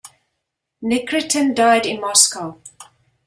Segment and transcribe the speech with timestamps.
[0.81, 2.59] Nikritin died in Moscow.